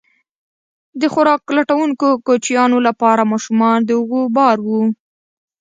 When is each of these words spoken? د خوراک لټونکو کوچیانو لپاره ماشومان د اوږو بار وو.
د 0.99 1.01
خوراک 1.13 1.41
لټونکو 1.57 2.07
کوچیانو 2.25 2.77
لپاره 2.87 3.29
ماشومان 3.31 3.77
د 3.85 3.89
اوږو 3.99 4.21
بار 4.37 4.57
وو. 4.65 4.81